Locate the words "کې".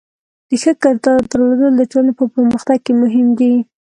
2.85-2.93